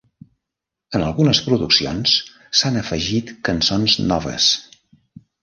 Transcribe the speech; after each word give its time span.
En 0.99 1.03
algunes 1.07 1.41
produccions 1.49 2.15
s'han 2.61 2.81
afegit 2.81 3.31
cançons 3.51 3.97
noves. 4.09 4.51